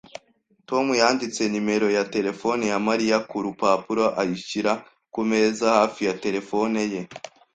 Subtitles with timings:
[0.69, 4.71] Tom yanditse nimero ya terefone ya Mariya ku rupapuro ayishyira
[5.13, 7.01] ku meza hafi ya terefone ye